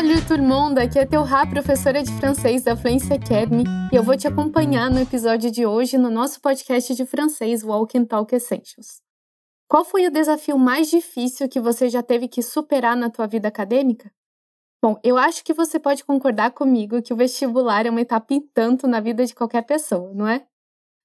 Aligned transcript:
Salut 0.00 0.26
tout 0.26 0.40
le 0.40 0.42
monde! 0.42 0.78
Aqui 0.78 0.98
é 0.98 1.04
Teu 1.04 1.22
Rá, 1.22 1.46
professora 1.46 2.02
de 2.02 2.10
francês 2.12 2.64
da 2.64 2.74
Fluency 2.74 3.12
Academy, 3.12 3.64
e 3.92 3.96
eu 3.96 4.02
vou 4.02 4.16
te 4.16 4.26
acompanhar 4.26 4.90
no 4.90 4.98
episódio 4.98 5.50
de 5.50 5.66
hoje 5.66 5.98
no 5.98 6.08
nosso 6.08 6.40
podcast 6.40 6.94
de 6.94 7.04
francês 7.04 7.62
Walk 7.62 7.98
and 7.98 8.06
Talk 8.06 8.34
Essentials. 8.34 9.02
Qual 9.68 9.84
foi 9.84 10.06
o 10.06 10.10
desafio 10.10 10.58
mais 10.58 10.88
difícil 10.88 11.50
que 11.50 11.60
você 11.60 11.90
já 11.90 12.02
teve 12.02 12.28
que 12.28 12.40
superar 12.40 12.96
na 12.96 13.10
tua 13.10 13.26
vida 13.26 13.48
acadêmica? 13.48 14.10
Bom, 14.82 14.98
eu 15.04 15.18
acho 15.18 15.44
que 15.44 15.52
você 15.52 15.78
pode 15.78 16.02
concordar 16.02 16.52
comigo 16.52 17.02
que 17.02 17.12
o 17.12 17.16
vestibular 17.16 17.84
é 17.84 17.90
uma 17.90 18.00
etapa 18.00 18.32
em 18.32 18.40
tanto 18.40 18.88
na 18.88 19.00
vida 19.00 19.26
de 19.26 19.34
qualquer 19.34 19.66
pessoa, 19.66 20.14
não 20.14 20.26
é? 20.26 20.46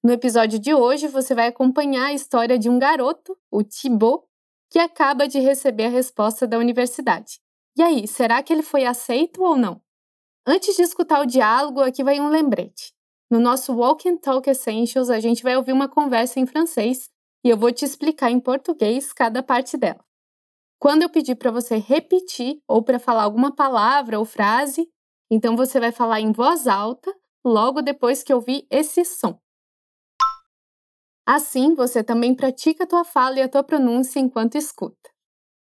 No 0.02 0.10
episódio 0.10 0.58
de 0.58 0.72
hoje, 0.72 1.06
você 1.06 1.34
vai 1.34 1.48
acompanhar 1.48 2.06
a 2.06 2.14
história 2.14 2.58
de 2.58 2.70
um 2.70 2.78
garoto, 2.78 3.36
o 3.50 3.62
Thibaut, 3.62 4.24
que 4.70 4.78
acaba 4.78 5.28
de 5.28 5.38
receber 5.38 5.84
a 5.84 5.90
resposta 5.90 6.46
da 6.46 6.56
universidade. 6.56 7.44
E 7.76 7.82
aí, 7.82 8.08
será 8.08 8.42
que 8.42 8.52
ele 8.52 8.62
foi 8.62 8.86
aceito 8.86 9.42
ou 9.42 9.54
não? 9.54 9.82
Antes 10.46 10.76
de 10.76 10.82
escutar 10.82 11.20
o 11.20 11.26
diálogo, 11.26 11.80
aqui 11.80 12.02
vai 12.02 12.18
um 12.18 12.28
lembrete. 12.28 12.94
No 13.30 13.38
nosso 13.38 13.74
Walk 13.74 14.08
and 14.08 14.16
Talk 14.16 14.48
Essentials, 14.48 15.10
a 15.10 15.20
gente 15.20 15.42
vai 15.42 15.56
ouvir 15.56 15.72
uma 15.72 15.88
conversa 15.88 16.40
em 16.40 16.46
francês 16.46 17.10
e 17.44 17.50
eu 17.50 17.56
vou 17.56 17.70
te 17.70 17.84
explicar 17.84 18.30
em 18.30 18.40
português 18.40 19.12
cada 19.12 19.42
parte 19.42 19.76
dela. 19.76 20.02
Quando 20.78 21.02
eu 21.02 21.10
pedir 21.10 21.34
para 21.34 21.50
você 21.50 21.76
repetir 21.76 22.62
ou 22.66 22.82
para 22.82 22.98
falar 22.98 23.24
alguma 23.24 23.54
palavra 23.54 24.18
ou 24.18 24.24
frase, 24.24 24.88
então 25.30 25.56
você 25.56 25.78
vai 25.78 25.92
falar 25.92 26.20
em 26.20 26.32
voz 26.32 26.66
alta 26.66 27.14
logo 27.44 27.82
depois 27.82 28.22
que 28.22 28.32
ouvir 28.32 28.66
esse 28.70 29.04
som. 29.04 29.38
Assim, 31.26 31.74
você 31.74 32.04
também 32.04 32.34
pratica 32.34 32.84
a 32.84 32.86
tua 32.86 33.04
fala 33.04 33.38
e 33.38 33.42
a 33.42 33.48
tua 33.48 33.64
pronúncia 33.64 34.20
enquanto 34.20 34.56
escuta. 34.56 35.15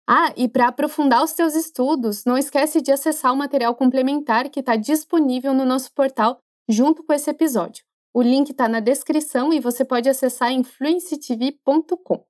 Ah, 0.06 0.32
e 0.36 0.48
para 0.48 0.68
aprofundar 0.68 1.22
os 1.24 1.32
teus 1.32 1.54
estudos, 1.54 2.24
não 2.24 2.36
esquece 2.36 2.80
de 2.80 2.92
acessar 2.92 3.32
o 3.32 3.36
material 3.36 3.74
complementar 3.74 4.50
que 4.50 4.60
está 4.60 4.76
disponível 4.76 5.54
no 5.54 5.64
nosso 5.64 5.92
portal 5.92 6.38
junto 6.68 7.02
com 7.02 7.12
esse 7.12 7.30
episódio. 7.30 7.84
O 8.12 8.22
link 8.22 8.50
está 8.50 8.68
na 8.68 8.80
descrição 8.80 9.52
e 9.52 9.60
você 9.60 9.84
pode 9.84 10.08
acessar 10.08 10.52
em 10.52 10.62
fluencytv.com. 10.62 12.24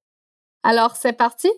Alors, 0.63 0.97
c'est 0.97 1.17
parti? 1.17 1.49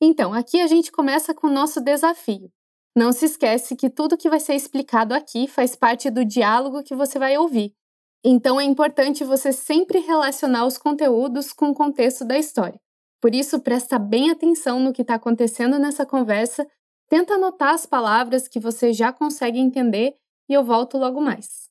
Então, 0.00 0.32
aqui 0.32 0.60
a 0.60 0.66
gente 0.66 0.92
começa 0.92 1.34
com 1.34 1.48
o 1.48 1.52
nosso 1.52 1.80
desafio. 1.80 2.50
Não 2.96 3.12
se 3.12 3.26
esquece 3.26 3.76
que 3.76 3.90
tudo 3.90 4.16
que 4.16 4.30
vai 4.30 4.40
ser 4.40 4.54
explicado 4.54 5.12
aqui 5.12 5.46
faz 5.46 5.76
parte 5.76 6.10
do 6.10 6.24
diálogo 6.24 6.82
que 6.82 6.94
você 6.94 7.18
vai 7.18 7.36
ouvir. 7.36 7.74
Então 8.24 8.58
é 8.58 8.64
importante 8.64 9.22
você 9.22 9.52
sempre 9.52 9.98
relacionar 9.98 10.66
os 10.66 10.78
conteúdos 10.78 11.52
com 11.52 11.68
o 11.68 11.74
contexto 11.74 12.24
da 12.24 12.38
história. 12.38 12.80
Por 13.20 13.34
isso, 13.34 13.60
presta 13.60 13.98
bem 13.98 14.30
atenção 14.30 14.78
no 14.78 14.92
que 14.92 15.02
está 15.02 15.14
acontecendo 15.14 15.78
nessa 15.78 16.04
conversa, 16.04 16.66
tenta 17.08 17.34
anotar 17.34 17.74
as 17.74 17.86
palavras 17.86 18.48
que 18.48 18.60
você 18.60 18.92
já 18.92 19.12
consegue 19.12 19.58
entender 19.58 20.14
e 20.48 20.54
eu 20.54 20.64
volto 20.64 20.98
logo 20.98 21.20
mais. 21.20 21.66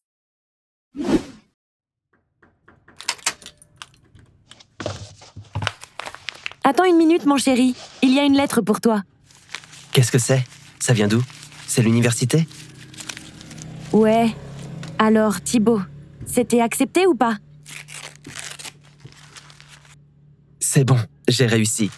Attends 6.63 6.85
une 6.87 6.97
minute, 6.97 7.27
mon 7.27 7.37
chéri. 7.37 7.75
Il 8.01 8.11
y 8.11 8.19
a 8.19 8.23
une 8.23 8.35
lettre 8.35 8.61
pour 8.61 8.81
toi. 8.81 9.03
Qu'est-ce 9.91 10.11
que 10.11 10.17
c'est 10.17 10.43
Ça 10.79 10.93
vient 10.93 11.07
d'où 11.07 11.21
C'est 11.67 11.83
l'université 11.83 12.47
Ouais. 13.93 14.35
Alors, 14.97 15.41
Thibaut, 15.41 15.81
c'était 16.25 16.61
accepté 16.61 17.05
ou 17.05 17.13
pas 17.13 17.37
C'est 20.59 20.83
bon, 20.83 20.97
j'ai 21.27 21.45
réussi. 21.45 21.89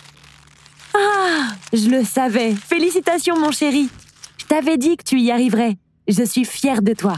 Ah, 0.96 1.54
je 1.74 1.90
le 1.90 2.04
savais. 2.04 2.54
Félicitations, 2.54 3.40
mon 3.40 3.52
chéri. 3.52 3.90
Je 4.38 4.46
t'avais 4.46 4.78
dit 4.78 4.98
que 4.98 5.04
tu 5.04 5.20
y 5.20 5.32
arriverais. 5.32 5.78
Je 6.08 6.24
suis 6.24 6.46
fière 6.46 6.82
de 6.82 6.94
toi. 6.94 7.18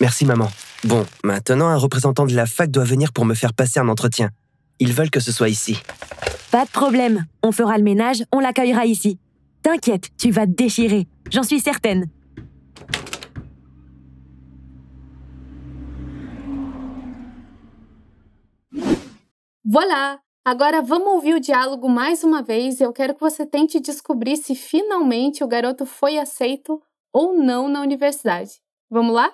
Merci 0.00 0.24
maman. 0.24 0.50
Bon, 0.84 1.06
maintenant 1.24 1.68
un 1.68 1.76
représentant 1.76 2.26
de 2.26 2.34
la 2.34 2.46
fac 2.46 2.70
doit 2.70 2.84
venir 2.84 3.12
pour 3.12 3.24
me 3.24 3.34
faire 3.34 3.52
passer 3.52 3.80
un 3.80 3.88
entretien. 3.88 4.30
Ils 4.78 4.92
veulent 4.92 5.10
que 5.10 5.20
ce 5.20 5.32
soit 5.32 5.48
ici. 5.48 5.78
Pas 6.50 6.64
de 6.64 6.70
problème. 6.70 7.26
On 7.42 7.52
fera 7.52 7.76
le 7.76 7.84
ménage, 7.84 8.24
on 8.32 8.40
l'accueillera 8.40 8.86
ici. 8.86 9.18
T'inquiète, 9.62 10.08
tu 10.16 10.30
vas 10.30 10.46
te 10.46 10.52
déchirer. 10.52 11.06
J'en 11.30 11.42
suis 11.42 11.60
certaine. 11.60 12.06
Voilà! 19.64 20.18
Agora 20.44 20.80
vamos 20.80 21.08
ouvir 21.08 21.34
o 21.34 21.40
diálogo 21.40 21.86
mais 21.86 22.24
uma 22.24 22.42
vez 22.42 22.80
e 22.80 22.82
eu 22.82 22.92
quero 22.94 23.14
que 23.14 23.20
você 23.20 23.44
tente 23.44 23.78
descobrir 23.78 24.36
se 24.38 24.54
finalmente 24.54 25.44
o 25.44 25.46
garoto 25.46 25.84
foi 25.84 26.18
aceito 26.18 26.80
ou 27.12 27.36
não 27.36 27.68
na 27.68 27.82
universidade. 27.82 28.52
Vamos 28.90 29.14
lá? 29.14 29.30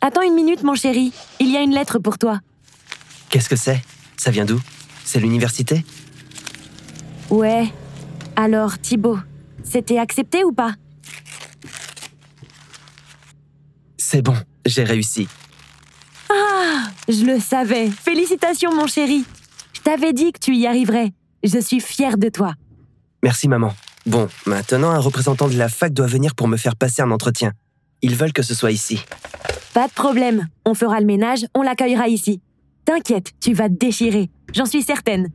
Attends 0.00 0.24
une 0.24 0.34
minute, 0.34 0.64
mon 0.64 0.74
chéri. 0.74 1.12
Il 1.38 1.50
y 1.50 1.56
a 1.56 1.60
une 1.60 1.72
lettre 1.72 2.00
pour 2.00 2.18
toi. 2.18 2.40
Qu'est-ce 3.28 3.48
que 3.48 3.56
c'est 3.56 3.80
Ça 4.16 4.32
vient 4.32 4.44
d'où 4.44 4.58
C'est 5.04 5.20
l'université 5.20 5.84
Ouais. 7.30 7.72
Alors, 8.34 8.78
Thibaut, 8.78 9.18
c'était 9.62 9.98
accepté 9.98 10.42
ou 10.42 10.52
pas 10.52 10.74
C'est 14.12 14.22
bon, 14.22 14.34
j'ai 14.66 14.82
réussi. 14.82 15.28
Ah, 16.28 16.88
je 17.08 17.24
le 17.24 17.38
savais. 17.38 17.88
Félicitations, 17.88 18.74
mon 18.74 18.88
chéri. 18.88 19.24
Je 19.72 19.82
t'avais 19.82 20.12
dit 20.12 20.32
que 20.32 20.40
tu 20.40 20.56
y 20.56 20.66
arriverais. 20.66 21.12
Je 21.44 21.60
suis 21.60 21.78
fière 21.78 22.18
de 22.18 22.28
toi. 22.28 22.54
Merci 23.22 23.46
maman. 23.46 23.72
Bon, 24.06 24.28
maintenant 24.46 24.90
un 24.90 24.98
représentant 24.98 25.46
de 25.46 25.56
la 25.56 25.68
fac 25.68 25.92
doit 25.92 26.08
venir 26.08 26.34
pour 26.34 26.48
me 26.48 26.56
faire 26.56 26.74
passer 26.74 27.02
un 27.02 27.12
entretien. 27.12 27.52
Ils 28.02 28.16
veulent 28.16 28.32
que 28.32 28.42
ce 28.42 28.52
soit 28.52 28.72
ici. 28.72 29.00
Pas 29.74 29.86
de 29.86 29.92
problème. 29.92 30.48
On 30.66 30.74
fera 30.74 30.98
le 30.98 31.06
ménage, 31.06 31.46
on 31.54 31.62
l'accueillera 31.62 32.08
ici. 32.08 32.40
T'inquiète, 32.84 33.30
tu 33.40 33.52
vas 33.52 33.68
te 33.68 33.74
déchirer. 33.74 34.28
J'en 34.52 34.66
suis 34.66 34.82
certaine. 34.82 35.28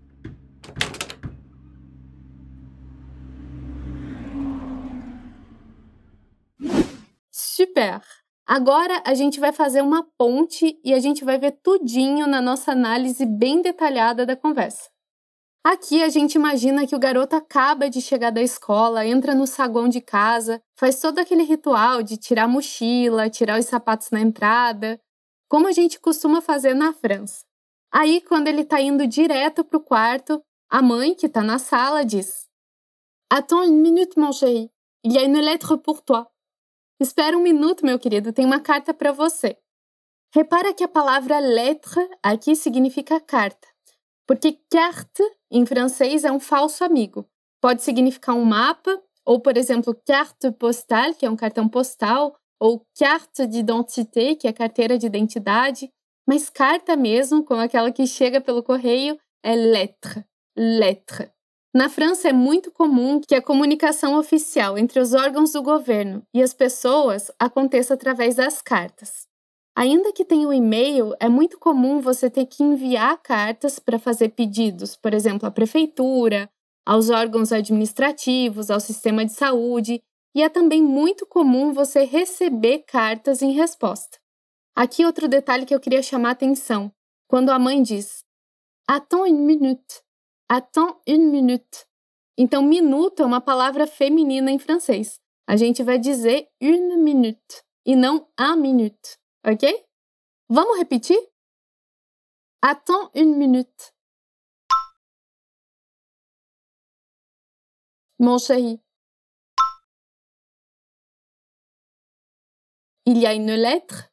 Super! 7.32 8.25
Agora 8.48 9.02
a 9.06 9.16
gente 9.16 9.40
vai 9.40 9.52
fazer 9.52 9.82
uma 9.82 10.04
ponte 10.18 10.80
e 10.84 10.94
a 10.94 11.00
gente 11.00 11.26
vai 11.26 11.40
ver 11.40 11.54
tudinho 11.64 12.28
na 12.28 12.40
nossa 12.40 12.72
análise 12.72 13.26
bem 13.26 13.62
detalhada 13.62 14.26
da 14.26 14.36
conversa. 14.36 14.90
Aqui 15.64 16.04
a 16.04 16.10
gente 16.10 16.36
imagina 16.36 16.86
que 16.86 16.96
o 16.96 17.00
garoto 17.00 17.36
acaba 17.36 17.90
de 17.90 18.00
chegar 18.00 18.30
da 18.30 18.44
escola, 18.44 19.04
entra 19.04 19.34
no 19.34 19.48
saguão 19.48 19.90
de 19.90 20.00
casa, 20.00 20.62
faz 20.76 21.00
todo 21.00 21.18
aquele 21.18 21.42
ritual 21.42 22.04
de 22.04 22.18
tirar 22.18 22.44
a 22.44 22.48
mochila, 22.48 23.32
tirar 23.32 23.60
os 23.60 23.66
sapatos 23.66 24.12
na 24.12 24.22
entrada, 24.22 25.00
como 25.50 25.68
a 25.68 25.72
gente 25.72 26.00
costuma 26.00 26.40
fazer 26.40 26.76
na 26.76 26.94
França. 26.94 27.44
Aí, 27.92 28.22
quando 28.22 28.48
ele 28.48 28.62
está 28.62 28.80
indo 28.80 29.08
direto 29.08 29.64
para 29.64 29.78
o 29.78 29.84
quarto, 29.84 30.40
a 30.70 30.84
mãe, 30.84 31.16
que 31.16 31.26
está 31.26 31.42
na 31.42 31.58
sala, 31.58 32.06
diz: 32.06 32.46
Attends 33.32 33.66
une 33.66 33.82
minute, 33.82 34.20
mon 34.20 34.32
chéri. 34.32 34.70
Il 35.04 35.14
y 35.14 35.18
a 35.18 35.24
une 35.24 35.40
lettre 35.40 35.78
pour 35.78 36.02
toi. 36.04 36.35
Espera 37.00 37.38
um 37.38 37.42
minuto, 37.42 37.86
meu 37.86 38.00
querido, 38.00 38.32
tem 38.32 38.46
uma 38.46 38.60
carta 38.60 38.94
para 38.94 39.12
você. 39.12 39.58
Repara 40.34 40.74
que 40.74 40.84
a 40.84 40.88
palavra 40.88 41.40
lettre 41.40 42.10
aqui 42.24 42.56
significa 42.56 43.20
carta, 43.20 43.68
porque 44.26 44.60
carte 44.72 45.24
em 45.52 45.66
francês 45.66 46.24
é 46.24 46.32
um 46.32 46.40
falso 46.40 46.84
amigo. 46.86 47.28
Pode 47.62 47.84
significar 47.84 48.36
um 48.36 48.46
mapa, 48.46 49.02
ou 49.26 49.42
por 49.42 49.58
exemplo, 49.58 49.94
carte 50.08 50.52
postale, 50.52 51.16
que 51.16 51.26
é 51.26 51.30
um 51.30 51.36
cartão 51.36 51.68
postal, 51.68 52.34
ou 52.60 52.86
carte 52.98 53.46
d'identité, 53.46 54.34
que 54.36 54.48
é 54.48 54.54
carteira 54.54 54.98
de 54.98 55.06
identidade, 55.06 55.92
mas 56.28 56.50
carta 56.50 56.96
mesmo, 56.96 57.44
como 57.44 57.62
aquela 57.62 57.92
que 57.92 58.08
chega 58.08 58.40
pelo 58.40 58.64
correio, 58.64 59.20
é 59.44 59.54
lettre, 59.54 60.26
lettre. 60.58 61.35
Na 61.76 61.90
França 61.90 62.30
é 62.30 62.32
muito 62.32 62.72
comum 62.72 63.20
que 63.20 63.36
a 63.36 63.42
comunicação 63.42 64.18
oficial 64.18 64.78
entre 64.78 64.98
os 64.98 65.14
órgãos 65.14 65.52
do 65.52 65.62
governo 65.62 66.26
e 66.34 66.42
as 66.42 66.54
pessoas 66.54 67.30
aconteça 67.38 67.96
através 67.96 68.36
das 68.36 68.62
cartas. 68.62 69.28
Ainda 69.76 70.14
que 70.14 70.24
tenha 70.24 70.48
o 70.48 70.52
um 70.52 70.54
e-mail, 70.54 71.14
é 71.20 71.28
muito 71.28 71.60
comum 71.60 72.00
você 72.00 72.30
ter 72.30 72.46
que 72.46 72.64
enviar 72.64 73.22
cartas 73.22 73.78
para 73.78 74.00
fazer 74.00 74.30
pedidos, 74.30 74.96
por 74.96 75.14
exemplo, 75.14 75.50
à 75.50 75.52
prefeitura, 75.52 76.50
aos 76.86 77.10
órgãos 77.10 77.52
administrativos, 77.52 78.72
ao 78.72 78.80
sistema 78.80 79.26
de 79.26 79.34
saúde, 79.34 80.02
e 80.34 80.42
é 80.42 80.48
também 80.48 80.82
muito 80.82 81.26
comum 81.26 81.74
você 81.74 82.06
receber 82.06 82.86
cartas 82.88 83.42
em 83.42 83.52
resposta. 83.52 84.18
Aqui 84.74 85.06
outro 85.06 85.28
detalhe 85.28 85.66
que 85.66 85.76
eu 85.76 85.82
queria 85.82 86.02
chamar 86.02 86.30
a 86.30 86.32
atenção, 86.32 86.90
quando 87.28 87.50
a 87.50 87.60
mãe 87.60 87.84
diz: 87.84 88.24
Attends 88.88 89.30
une 89.30 89.42
minute. 89.42 90.05
Attends 90.48 91.02
une 91.08 91.32
minute. 91.32 91.88
Então, 92.38 92.62
minuto 92.62 93.24
é 93.24 93.26
uma 93.26 93.42
palavra 93.42 93.88
feminina 93.88 94.52
em 94.52 94.60
francês. 94.60 95.20
A 95.48 95.56
gente 95.56 95.84
vai 95.84 95.98
dizer 95.98 96.48
une 96.62 96.98
minute 96.98 97.64
e 97.86 97.96
não 97.96 98.28
un 98.40 98.56
minute, 98.58 99.18
ok? 99.44 99.86
Vamos 100.50 100.78
repetir? 100.78 101.18
Attends 102.62 103.10
une 103.16 103.38
minute. 103.38 103.94
Mon 108.20 108.38
chéri. 108.38 108.80
Il 113.06 113.18
y 113.18 113.26
a 113.26 113.34
une 113.34 113.56
lettre 113.56 114.12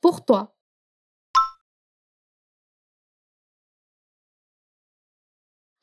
pour 0.00 0.24
toi. 0.24 0.52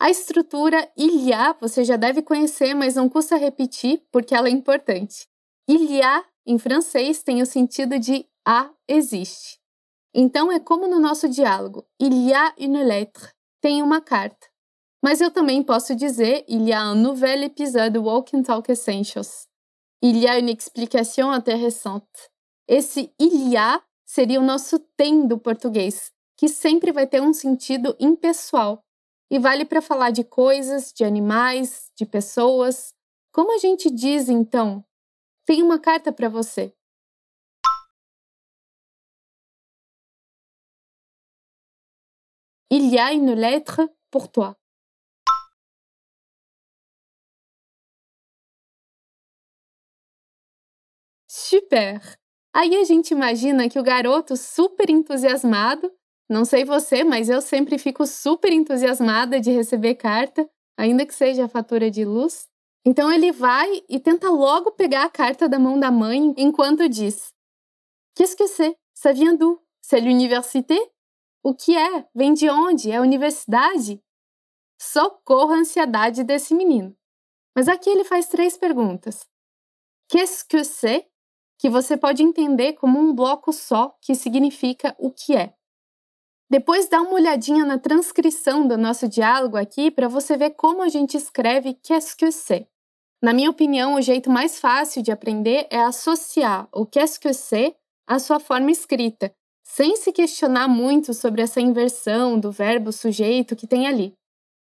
A 0.01 0.09
estrutura 0.09 0.89
il 0.95 1.27
y 1.27 1.33
a 1.33 1.51
você 1.51 1.83
já 1.83 1.97
deve 1.97 2.21
conhecer, 2.21 2.73
mas 2.73 2.95
não 2.95 3.09
custa 3.09 3.35
repetir 3.35 4.01
porque 4.09 4.33
ela 4.33 4.47
é 4.47 4.51
importante. 4.51 5.27
Il 5.67 5.91
y 5.91 6.01
a, 6.01 6.23
em 6.47 6.57
francês, 6.57 7.21
tem 7.21 7.41
o 7.41 7.45
sentido 7.45 7.99
de 7.99 8.25
a 8.45 8.71
existe. 8.87 9.59
Então 10.15 10.49
é 10.49 10.59
como 10.59 10.87
no 10.87 11.01
nosso 11.01 11.27
diálogo: 11.27 11.85
il 11.99 12.13
y 12.13 12.33
a 12.33 12.55
une 12.57 12.81
lettre, 12.81 13.27
tem 13.59 13.83
uma 13.83 13.99
carta. 13.99 14.47
Mas 15.03 15.19
eu 15.19 15.31
também 15.31 15.61
posso 15.61 15.93
dizer 15.93 16.45
il 16.47 16.69
y 16.69 16.71
a 16.71 16.91
un 16.91 16.95
nouvel 16.95 17.43
épisode 17.43 17.97
Walk 17.97 18.35
and 18.35 18.43
Talk 18.43 18.71
Essentials. 18.71 19.47
Il 20.01 20.17
y 20.17 20.27
a 20.29 20.39
une 20.39 20.49
explication 20.49 21.33
intéressante. 21.33 22.29
Esse 22.69 23.13
il 23.19 23.49
y 23.49 23.57
a 23.57 23.81
seria 24.05 24.39
o 24.39 24.43
nosso 24.43 24.79
tem 24.95 25.27
do 25.27 25.37
português, 25.37 26.09
que 26.37 26.47
sempre 26.47 26.93
vai 26.93 27.05
ter 27.05 27.21
um 27.21 27.33
sentido 27.33 27.97
impessoal 27.99 28.81
e 29.29 29.37
vale 29.37 29.65
para 29.65 29.81
falar 29.81 30.11
de 30.11 30.23
coisas, 30.23 30.91
de 30.91 31.03
animais, 31.03 31.91
de 31.95 32.05
pessoas. 32.05 32.93
Como 33.31 33.53
a 33.53 33.57
gente 33.57 33.89
diz 33.91 34.27
então? 34.27 34.83
Tem 35.45 35.61
uma 35.61 35.79
carta 35.79 36.11
para 36.11 36.29
você. 36.29 36.73
Il 42.71 42.93
y 42.93 42.99
a 42.99 43.11
une 43.11 43.33
lettre 43.33 43.89
pour 44.11 44.27
toi. 44.27 44.55
Super! 51.27 51.99
Aí 52.53 52.75
a 52.75 52.83
gente 52.83 53.11
imagina 53.11 53.69
que 53.69 53.79
o 53.79 53.83
garoto 53.83 54.35
super 54.35 54.89
entusiasmado 54.89 55.91
não 56.29 56.45
sei 56.45 56.63
você, 56.63 57.03
mas 57.03 57.27
eu 57.27 57.41
sempre 57.41 57.79
fico 57.79 58.05
super 58.05 58.53
entusiasmada 58.53 59.39
de 59.39 59.49
receber 59.49 59.95
carta, 59.95 60.47
ainda 60.77 61.03
que 61.03 61.13
seja 61.13 61.45
a 61.45 61.49
fatura 61.49 61.89
de 61.89 62.05
luz. 62.05 62.47
Então 62.85 63.11
ele 63.11 63.31
vai 63.31 63.83
e 63.89 63.99
tenta 63.99 64.29
logo 64.29 64.71
pegar 64.73 65.05
a 65.05 65.09
carta 65.09 65.49
da 65.49 65.57
mão 65.57 65.79
da 65.79 65.89
mãe 65.91 66.33
enquanto 66.37 66.87
diz: 66.87 67.33
Qu'est-ce 68.15 68.35
que 68.35 68.47
c'est? 68.47 68.75
Ça 68.93 69.11
vient 69.11 69.35
d'où? 69.35 69.59
C'est 69.81 70.01
l'université? 70.01 70.77
O 71.41 71.55
que 71.55 71.75
é? 71.75 72.05
Vem 72.13 72.33
de 72.33 72.47
onde? 72.49 72.91
É 72.91 72.97
a 72.97 73.01
universidade? 73.01 73.99
Socorro 74.79 75.53
a 75.53 75.57
ansiedade 75.57 76.23
desse 76.23 76.53
menino. 76.53 76.95
Mas 77.55 77.67
aqui 77.67 77.89
ele 77.89 78.03
faz 78.03 78.27
três 78.27 78.55
perguntas. 78.55 79.25
Qu'est-ce 80.09 80.45
que 80.45 80.63
c'est? 80.63 81.07
Que 81.57 81.69
você 81.69 81.97
pode 81.97 82.21
entender 82.23 82.73
como 82.73 82.99
um 82.99 83.13
bloco 83.13 83.51
só 83.51 83.97
que 84.01 84.15
significa 84.15 84.95
o 84.99 85.11
que 85.11 85.35
é. 85.35 85.53
Depois 86.49 86.89
dá 86.89 86.99
uma 86.99 87.13
olhadinha 87.13 87.63
na 87.63 87.77
transcrição 87.77 88.67
do 88.67 88.75
nosso 88.75 89.07
diálogo 89.07 89.55
aqui 89.55 89.91
para 89.91 90.07
você 90.07 90.35
ver 90.35 90.51
como 90.51 90.81
a 90.81 90.89
gente 90.89 91.15
escreve 91.15 91.75
qu'est-ce 91.75 92.15
que 92.15 92.31
c'est. 92.31 92.67
Na 93.21 93.33
minha 93.33 93.51
opinião, 93.51 93.93
o 93.93 94.01
jeito 94.01 94.31
mais 94.31 94.59
fácil 94.59 95.03
de 95.03 95.11
aprender 95.11 95.67
é 95.69 95.77
associar 95.77 96.67
o 96.73 96.87
qu'est-ce 96.87 97.19
que 97.19 97.33
c'est 97.33 97.75
à 98.07 98.17
sua 98.17 98.39
forma 98.39 98.71
escrita, 98.71 99.31
sem 99.63 99.95
se 99.97 100.11
questionar 100.11 100.67
muito 100.67 101.13
sobre 101.13 101.43
essa 101.43 101.61
inversão 101.61 102.39
do 102.39 102.51
verbo 102.51 102.91
sujeito 102.91 103.55
que 103.55 103.67
tem 103.67 103.85
ali. 103.85 104.15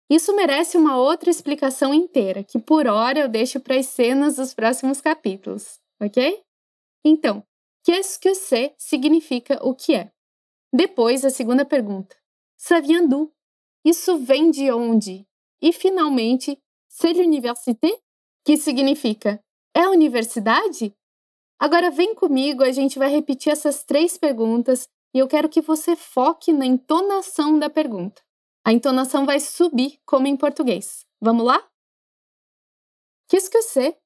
Isso 0.09 0.35
merece 0.35 0.75
uma 0.75 0.97
outra 0.97 1.29
explicação 1.29 1.93
inteira, 1.93 2.43
que 2.43 2.59
por 2.59 2.87
hora 2.87 3.19
eu 3.19 3.29
deixo 3.29 3.59
para 3.59 3.77
as 3.77 3.85
cenas 3.85 4.35
dos 4.35 4.53
próximos 4.53 4.99
capítulos, 4.99 5.79
ok? 6.01 6.41
Então, 7.05 7.41
qu'est-ce 7.85 8.19
que 8.19 8.35
c'est 8.35 8.73
significa 8.77 9.59
o 9.63 9.73
que 9.73 9.95
é. 9.95 10.11
Depois, 10.71 11.25
a 11.25 11.29
segunda 11.29 11.65
pergunta: 11.65 12.15
d'où? 13.07 13.31
Isso 13.83 14.17
vem 14.19 14.51
de 14.51 14.71
onde? 14.71 15.27
E, 15.61 15.73
finalmente, 15.73 16.61
c'est 16.87 17.13
l'université? 17.13 18.01
Que 18.45 18.57
significa 18.57 19.43
é 19.73 19.87
universidade? 19.87 20.95
Agora 21.59 21.91
vem 21.91 22.15
comigo, 22.15 22.63
a 22.63 22.71
gente 22.71 22.97
vai 22.97 23.09
repetir 23.09 23.51
essas 23.51 23.83
três 23.83 24.17
perguntas 24.17 24.87
e 25.13 25.19
eu 25.19 25.27
quero 25.27 25.49
que 25.49 25.61
você 25.61 25.95
foque 25.95 26.53
na 26.53 26.65
entonação 26.65 27.59
da 27.59 27.69
pergunta. 27.69 28.21
A 28.63 28.71
entonação 28.71 29.25
vai 29.25 29.39
subir 29.39 29.99
como 30.05 30.27
em 30.27 30.37
português. 30.37 31.05
Vamos 31.21 31.45
lá? 31.45 31.59
Qu'est-ce 33.27 33.49
que 33.49 33.61
c'est? 33.61 33.97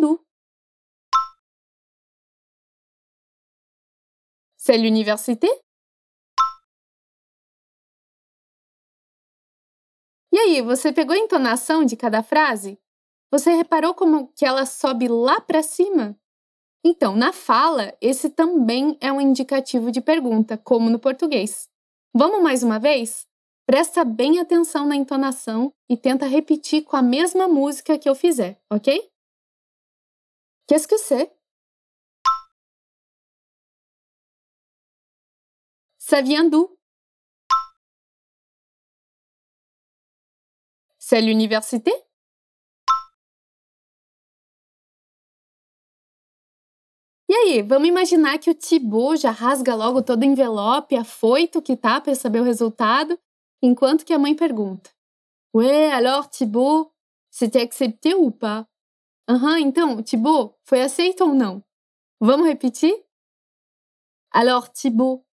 D'où? 0.00 0.29
C'est 4.70 4.78
l'université? 4.78 5.48
E 10.32 10.38
aí, 10.38 10.62
você 10.62 10.92
pegou 10.92 11.12
a 11.12 11.18
entonação 11.18 11.84
de 11.84 11.96
cada 11.96 12.22
frase? 12.22 12.78
Você 13.32 13.50
reparou 13.50 13.94
como 13.94 14.28
que 14.28 14.46
ela 14.46 14.64
sobe 14.64 15.08
lá 15.08 15.40
para 15.40 15.60
cima? 15.60 16.16
Então, 16.84 17.16
na 17.16 17.32
fala, 17.32 17.92
esse 18.00 18.30
também 18.30 18.96
é 19.00 19.10
um 19.10 19.20
indicativo 19.20 19.90
de 19.90 20.00
pergunta, 20.00 20.56
como 20.56 20.88
no 20.88 21.00
português. 21.00 21.68
Vamos 22.14 22.40
mais 22.40 22.62
uma 22.62 22.78
vez? 22.78 23.26
Presta 23.66 24.04
bem 24.04 24.38
atenção 24.38 24.86
na 24.86 24.94
entonação 24.94 25.74
e 25.90 25.96
tenta 25.96 26.26
repetir 26.26 26.84
com 26.84 26.94
a 26.94 27.02
mesma 27.02 27.48
música 27.48 27.98
que 27.98 28.08
eu 28.08 28.14
fizer, 28.14 28.62
ok? 28.70 29.10
Qu'est-ce 30.68 30.86
que 30.86 30.96
c'est? 30.96 31.39
Ça 36.10 36.22
vient 36.22 36.42
d'où 36.42 36.76
C'est 40.98 41.20
l'université 41.20 41.92
E 47.28 47.32
aí, 47.32 47.62
vamos 47.62 47.86
imaginar 47.86 48.38
que 48.38 48.50
o 48.50 48.54
Thibaut 48.56 49.20
já 49.20 49.30
rasga 49.30 49.76
logo 49.76 50.02
todo 50.02 50.22
o 50.22 50.24
envelope, 50.24 50.96
afoito 50.96 51.62
que 51.62 51.76
tá 51.76 52.00
para 52.00 52.16
saber 52.16 52.40
o 52.40 52.44
resultado, 52.44 53.16
enquanto 53.62 54.04
que 54.04 54.12
a 54.12 54.18
mãe 54.18 54.34
pergunta: 54.34 54.90
Ué, 55.54 55.92
alors 55.92 56.28
Thibaut, 56.28 56.92
c'était 57.30 57.62
accepté 57.62 58.16
ou 58.16 58.32
pas? 58.32 58.66
Aham, 59.28 59.52
uhum, 59.52 59.58
então, 59.58 60.02
Thibaut, 60.02 60.56
foi 60.64 60.82
aceito 60.82 61.22
ou 61.22 61.34
não? 61.34 61.62
Vamos 62.20 62.48
repetir? 62.48 62.92
Alors 64.32 64.68
Thibaut, 64.72 65.24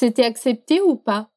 C'était 0.00 0.24
accepté 0.24 0.80
ou 0.80 0.96
pas 0.96 1.30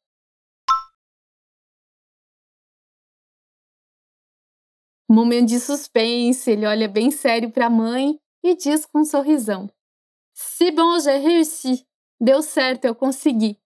Momento 5.10 5.50
de 5.50 5.60
suspense, 5.60 6.50
ele 6.50 6.66
olha 6.66 6.88
bem 6.88 7.12
sério 7.12 7.52
para 7.52 7.66
a 7.66 7.70
mãe 7.70 8.18
e 8.42 8.56
diz 8.56 8.86
com 8.86 9.00
um 9.00 9.04
sorrisão: 9.04 9.70
C'est 10.34 10.72
bon, 10.72 10.98
j'ai 10.98 11.18
réussi. 11.18 11.86
Deu 12.22 12.42
certo, 12.42 12.86
eu 12.86 12.96
consegui. 12.96 13.60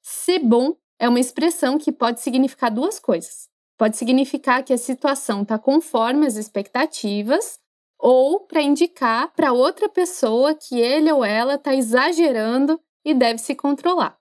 C'est 0.00 0.38
bon 0.38 0.74
é 0.98 1.06
uma 1.06 1.20
expressão 1.20 1.76
que 1.76 1.92
pode 1.92 2.22
significar 2.22 2.70
duas 2.70 2.98
coisas. 2.98 3.46
Pode 3.76 3.98
significar 3.98 4.64
que 4.64 4.72
a 4.72 4.78
situação 4.78 5.42
está 5.42 5.58
conforme 5.58 6.26
as 6.26 6.36
expectativas, 6.36 7.60
ou 7.98 8.46
para 8.46 8.62
indicar 8.62 9.34
para 9.34 9.52
outra 9.52 9.86
pessoa 9.86 10.54
que 10.54 10.80
ele 10.80 11.12
ou 11.12 11.22
ela 11.22 11.56
está 11.56 11.74
exagerando 11.74 12.80
e 13.04 13.12
deve 13.12 13.36
se 13.36 13.54
controlar. 13.54 14.19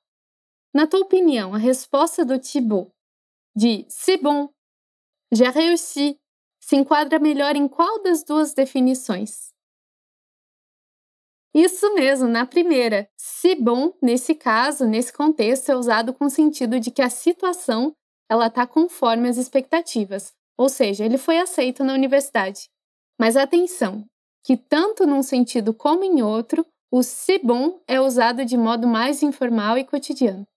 Na 0.73 0.85
tua 0.85 0.99
opinião, 0.99 1.53
a 1.53 1.57
resposta 1.57 2.23
do 2.23 2.37
Thibaut 2.39 2.91
de 3.55 3.85
c'est 3.89 4.17
bon, 4.17 4.49
j'ai 5.31 5.49
réussi 5.49 6.19
se 6.59 6.75
enquadra 6.75 7.17
melhor 7.19 7.55
em 7.55 7.67
qual 7.67 8.01
das 8.03 8.23
duas 8.23 8.53
definições? 8.53 9.49
Isso 11.53 11.93
mesmo, 11.95 12.27
na 12.27 12.45
primeira. 12.45 13.09
Se 13.17 13.55
bom, 13.55 13.93
nesse 14.01 14.35
caso, 14.35 14.85
nesse 14.85 15.11
contexto, 15.11 15.71
é 15.71 15.75
usado 15.75 16.13
com 16.13 16.25
o 16.25 16.29
sentido 16.29 16.79
de 16.79 16.91
que 16.91 17.01
a 17.01 17.09
situação 17.09 17.95
ela 18.29 18.45
está 18.45 18.67
conforme 18.67 19.27
as 19.27 19.37
expectativas, 19.37 20.33
ou 20.55 20.69
seja, 20.69 21.03
ele 21.03 21.17
foi 21.17 21.39
aceito 21.39 21.83
na 21.83 21.93
universidade. 21.93 22.69
Mas 23.19 23.35
atenção, 23.35 24.05
que 24.43 24.55
tanto 24.55 25.07
num 25.07 25.23
sentido 25.23 25.73
como 25.73 26.03
em 26.03 26.21
outro, 26.21 26.63
o 26.91 27.01
se 27.01 27.39
bom 27.39 27.81
é 27.87 27.99
usado 27.99 28.45
de 28.45 28.55
modo 28.55 28.87
mais 28.87 29.23
informal 29.23 29.77
e 29.77 29.83
cotidiano. 29.83 30.47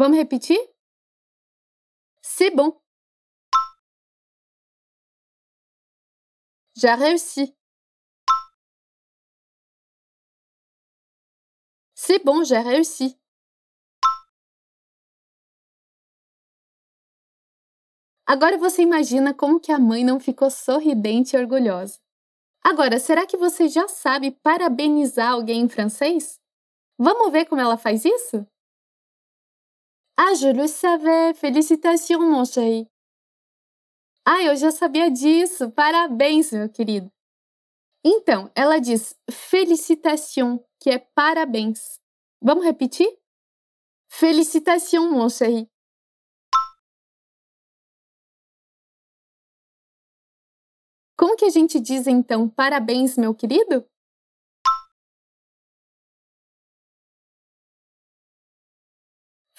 Vamos 0.00 0.16
repetir? 0.16 0.56
C'est 2.22 2.50
bon. 2.56 2.80
J'ai 6.74 6.94
réussi. 6.94 7.54
C'est 11.94 12.24
bon, 12.24 12.42
j'ai 12.44 12.60
réussi. 12.60 13.20
Agora 18.24 18.56
você 18.56 18.80
imagina 18.80 19.34
como 19.34 19.60
que 19.60 19.70
a 19.70 19.78
mãe 19.78 20.02
não 20.02 20.18
ficou 20.18 20.50
sorridente 20.50 21.36
e 21.36 21.38
orgulhosa. 21.38 22.00
Agora, 22.64 22.98
será 22.98 23.26
que 23.26 23.36
você 23.36 23.68
já 23.68 23.86
sabe 23.86 24.30
parabenizar 24.30 25.32
alguém 25.32 25.60
em 25.60 25.68
francês? 25.68 26.40
Vamos 26.96 27.30
ver 27.30 27.44
como 27.44 27.60
ela 27.60 27.76
faz 27.76 28.06
isso? 28.06 28.46
Ah, 30.22 30.34
je 30.34 30.48
le 30.48 30.66
savais. 30.66 31.32
Félicitations, 31.32 32.20
mon 32.20 32.44
chéri. 32.44 32.86
Ah, 34.26 34.42
eu 34.42 34.54
já 34.54 34.70
sabia 34.70 35.10
disso. 35.10 35.70
Parabéns, 35.70 36.52
meu 36.52 36.68
querido. 36.68 37.10
Então, 38.04 38.50
ela 38.54 38.78
diz 38.78 39.16
félicitations, 39.30 40.60
que 40.78 40.90
é 40.90 40.98
parabéns. 40.98 41.98
Vamos 42.42 42.66
repetir? 42.66 43.08
Félicitations, 44.10 45.10
mon 45.10 45.30
chéri. 45.30 45.66
Como 51.16 51.34
que 51.34 51.46
a 51.46 51.50
gente 51.50 51.80
diz 51.80 52.06
então 52.06 52.46
parabéns, 52.46 53.16
meu 53.16 53.34
querido? 53.34 53.88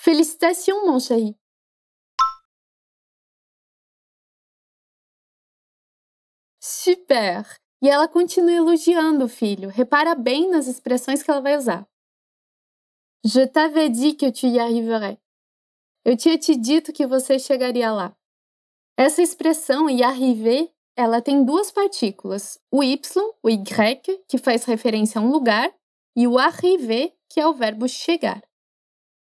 Félicitations, 0.03 0.83
mon 0.87 0.97
chéri. 0.97 1.37
Super! 6.59 7.45
E 7.83 7.87
ela 7.87 8.07
continua 8.07 8.51
elogiando 8.51 9.25
o 9.25 9.29
filho. 9.29 9.69
Repara 9.69 10.15
bem 10.15 10.49
nas 10.49 10.65
expressões 10.65 11.21
que 11.21 11.29
ela 11.29 11.39
vai 11.39 11.55
usar. 11.55 11.87
Je 13.23 13.45
t'avais 13.45 13.91
dit 13.91 14.15
que 14.15 14.31
tu 14.31 14.47
y 14.47 14.59
arriverais. 14.59 15.19
Eu 16.03 16.17
tinha 16.17 16.35
te 16.35 16.55
dito 16.55 16.91
que 16.91 17.05
você 17.05 17.37
chegaria 17.37 17.91
lá. 17.91 18.17
Essa 18.97 19.21
expressão 19.21 19.87
y 19.87 20.01
arriver, 20.01 20.73
ela 20.95 21.21
tem 21.21 21.45
duas 21.45 21.71
partículas, 21.71 22.59
o 22.71 22.83
y, 22.83 22.99
o 23.43 23.49
y, 23.51 23.63
que 24.27 24.39
faz 24.39 24.65
referência 24.65 25.21
a 25.21 25.23
um 25.23 25.29
lugar, 25.29 25.71
e 26.15 26.27
o 26.27 26.39
arriver, 26.39 27.15
que 27.29 27.39
é 27.39 27.45
o 27.45 27.53
verbo 27.53 27.87
chegar. 27.87 28.41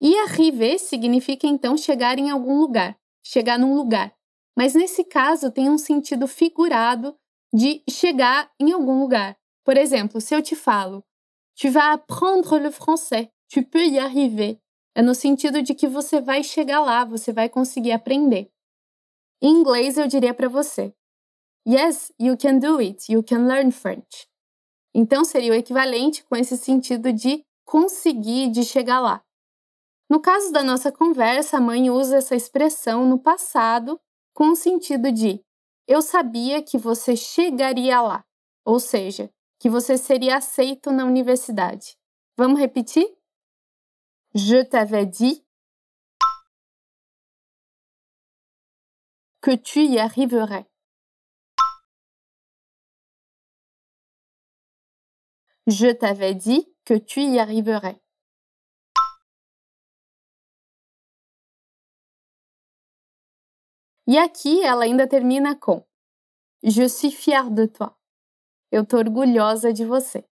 E 0.01 0.17
arriver 0.19 0.79
significa 0.79 1.47
então 1.47 1.77
chegar 1.77 2.19
em 2.19 2.31
algum 2.31 2.59
lugar, 2.59 2.97
chegar 3.23 3.59
num 3.59 3.75
lugar. 3.75 4.15
Mas 4.57 4.75
nesse 4.75 5.05
caso 5.05 5.51
tem 5.51 5.69
um 5.69 5.79
sentido 5.79 6.27
figurado 6.27 7.17
de 7.53 7.83
chegar 7.89 8.51
em 8.61 8.73
algum 8.73 9.01
lugar. 9.01 9.37
Por 9.65 9.77
exemplo, 9.77 10.21
se 10.21 10.35
eu 10.35 10.43
te 10.43 10.55
falo, 10.55 11.05
tu 11.57 11.71
vas 11.71 11.95
apprendre 11.95 12.59
le 12.59 12.71
français, 12.71 13.29
tu 13.49 13.63
peux 13.63 13.85
y 13.85 13.99
arriver, 13.99 14.61
é 14.95 15.03
no 15.03 15.15
sentido 15.15 15.63
de 15.63 15.75
que 15.75 15.87
você 15.87 16.21
vai 16.21 16.43
chegar 16.43 16.81
lá, 16.81 17.05
você 17.05 17.33
vai 17.33 17.49
conseguir 17.49 17.93
aprender. 17.93 18.51
Em 19.41 19.49
inglês 19.49 19.97
eu 19.97 20.09
diria 20.09 20.35
para 20.35 20.49
você, 20.49 20.93
yes, 21.67 22.13
you 22.19 22.37
can 22.37 22.59
do 22.59 22.79
it, 22.79 23.13
you 23.13 23.23
can 23.23 23.47
learn 23.47 23.71
French. 23.71 24.29
Então 24.95 25.25
seria 25.25 25.53
o 25.53 25.55
equivalente 25.55 26.25
com 26.25 26.35
esse 26.35 26.57
sentido 26.57 27.13
de 27.13 27.45
conseguir, 27.65 28.51
de 28.51 28.65
chegar 28.65 29.01
lá. 29.01 29.23
No 30.09 30.21
caso 30.21 30.51
da 30.51 30.63
nossa 30.63 30.91
conversa, 30.91 31.59
a 31.59 31.61
mãe 31.61 31.91
usa 31.91 32.17
essa 32.17 32.35
expressão 32.35 33.07
no 33.07 33.19
passado 33.19 34.01
com 34.33 34.53
o 34.53 34.57
sentido 34.57 35.13
de 35.13 35.45
eu 35.87 36.01
sabia 36.01 36.63
que 36.63 36.79
você 36.79 37.15
chegaria 37.15 38.01
lá, 38.01 38.25
ou 38.65 38.81
seja, 38.81 39.31
que 39.59 39.69
você 39.69 39.99
seria 39.99 40.37
aceito 40.37 40.91
na 40.91 41.05
universidade. 41.05 41.97
Vamos 42.37 42.59
repetir? 42.59 43.07
Je 44.35 44.65
t'avais 44.65 45.07
dit 45.07 45.45
que 49.43 49.57
tu 49.57 49.81
y 49.81 49.99
arriverais. 49.99 50.67
Je 55.67 55.93
t'avais 55.93 56.35
dit 56.35 56.67
que 56.85 56.99
tu 56.99 57.21
y 57.21 57.39
arriverais. 57.39 57.99
E 64.11 64.17
aqui 64.17 64.63
ela 64.63 64.85
ainda 64.85 65.07
termina 65.07 65.55
com 65.55 65.85
Je 66.65 66.89
suis 66.89 67.13
fière 67.13 67.51
de 67.51 67.69
toi. 67.69 67.91
Eu 68.73 68.87
tô 68.87 68.97
orgulhosa 68.97 69.71
de 69.71 69.85
você. 69.85 70.25